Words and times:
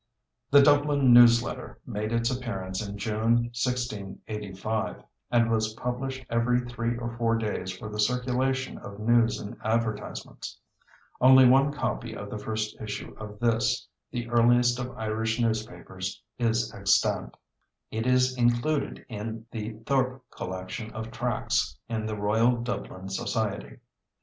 The 0.49 0.63
Dublin 0.63 1.13
News 1.13 1.43
Letter 1.43 1.79
made 1.85 2.11
its 2.11 2.31
appearance 2.31 2.83
in 2.83 2.97
June, 2.97 3.51
1685, 3.53 5.03
and 5.29 5.51
was 5.51 5.75
published 5.75 6.25
every 6.27 6.61
three 6.61 6.97
or 6.97 7.15
four 7.19 7.35
days 7.37 7.69
for 7.69 7.87
the 7.87 7.99
circulation 7.99 8.79
of 8.79 8.99
news 8.99 9.39
and 9.39 9.55
advertisements. 9.63 10.57
Only 11.21 11.47
one 11.47 11.71
copy 11.71 12.15
of 12.15 12.31
the 12.31 12.39
first 12.39 12.81
issue 12.81 13.13
of 13.19 13.37
this, 13.39 13.87
the 14.09 14.27
earliest 14.31 14.79
of 14.79 14.89
Irish 14.97 15.39
newspapers, 15.39 16.19
is 16.39 16.73
extant. 16.73 17.37
It 17.91 18.07
is 18.07 18.35
included 18.35 19.05
in 19.07 19.45
the 19.51 19.73
Thorpe 19.85 20.23
collection 20.31 20.89
of 20.93 21.11
tracts 21.11 21.77
in 21.87 22.07
the 22.07 22.15
Royal 22.15 22.55
Dublin 22.57 23.07
Society. 23.07 23.77